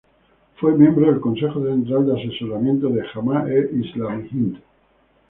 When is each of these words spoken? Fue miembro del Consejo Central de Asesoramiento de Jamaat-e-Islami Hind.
Fue 0.59 0.75
miembro 0.75 1.11
del 1.11 1.21
Consejo 1.21 1.63
Central 1.63 2.07
de 2.07 2.19
Asesoramiento 2.19 2.89
de 2.89 3.03
Jamaat-e-Islami 3.05 4.29
Hind. 4.31 4.57